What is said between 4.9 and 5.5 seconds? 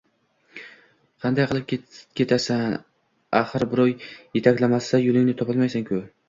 yo‘lingni